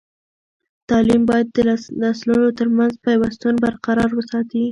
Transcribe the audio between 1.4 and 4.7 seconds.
د نسلونو ترمنځ پیوستون برقرار وساتي.